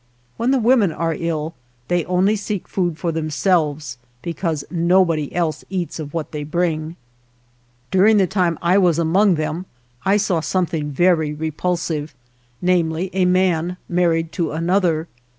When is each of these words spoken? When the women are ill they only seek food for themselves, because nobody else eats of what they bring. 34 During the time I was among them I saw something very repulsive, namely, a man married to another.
When 0.35 0.49
the 0.49 0.57
women 0.57 0.91
are 0.91 1.13
ill 1.15 1.53
they 1.87 2.03
only 2.05 2.35
seek 2.35 2.67
food 2.67 2.97
for 2.97 3.11
themselves, 3.11 3.99
because 4.23 4.65
nobody 4.71 5.31
else 5.35 5.63
eats 5.69 5.99
of 5.99 6.11
what 6.11 6.31
they 6.31 6.43
bring. 6.43 6.95
34 7.91 7.91
During 7.91 8.17
the 8.17 8.25
time 8.25 8.57
I 8.63 8.79
was 8.79 8.97
among 8.97 9.35
them 9.35 9.67
I 10.03 10.17
saw 10.17 10.39
something 10.39 10.89
very 10.89 11.35
repulsive, 11.35 12.15
namely, 12.63 13.11
a 13.13 13.25
man 13.25 13.77
married 13.87 14.31
to 14.31 14.53
another. 14.53 15.07